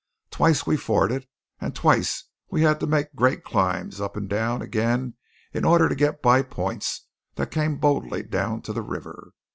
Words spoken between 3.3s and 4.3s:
climbs up and